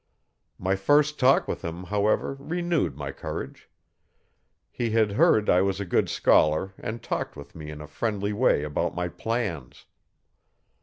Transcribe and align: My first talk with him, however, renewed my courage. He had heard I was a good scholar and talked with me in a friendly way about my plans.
My 0.57 0.75
first 0.75 1.19
talk 1.19 1.47
with 1.47 1.63
him, 1.63 1.83
however, 1.83 2.35
renewed 2.39 2.97
my 2.97 3.11
courage. 3.11 3.69
He 4.71 4.89
had 4.89 5.11
heard 5.11 5.47
I 5.47 5.61
was 5.61 5.79
a 5.79 5.85
good 5.85 6.09
scholar 6.09 6.73
and 6.79 7.03
talked 7.03 7.35
with 7.35 7.53
me 7.53 7.69
in 7.69 7.81
a 7.81 7.87
friendly 7.87 8.33
way 8.33 8.63
about 8.63 8.95
my 8.95 9.09
plans. 9.09 9.85